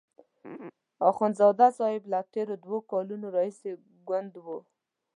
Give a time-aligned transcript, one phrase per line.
[1.09, 3.71] اخندزاده صاحب له تېرو دوو کالو راهیسې
[4.07, 4.57] کونډ وو.